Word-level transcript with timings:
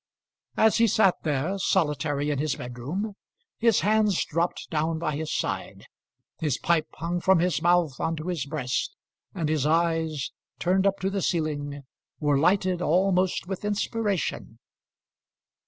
As 0.57 0.77
he 0.77 0.87
sat 0.87 1.13
there, 1.21 1.59
solitary 1.59 2.31
in 2.31 2.39
his 2.39 2.55
bedroom, 2.55 3.13
his 3.59 3.81
hands 3.81 4.25
dropped 4.25 4.67
down 4.71 4.97
by 4.97 5.15
his 5.15 5.31
side, 5.31 5.85
his 6.39 6.57
pipe 6.57 6.87
hung 6.95 7.21
from 7.21 7.37
his 7.37 7.61
mouth 7.61 7.99
on 7.99 8.15
to 8.15 8.29
his 8.29 8.47
breast, 8.47 8.95
and 9.35 9.47
his 9.47 9.67
eyes, 9.67 10.31
turned 10.57 10.87
up 10.87 10.97
to 11.01 11.11
the 11.11 11.21
ceiling, 11.21 11.83
were 12.19 12.35
lighted 12.39 12.81
almost 12.81 13.45
with 13.45 13.63
inspiration. 13.63 14.57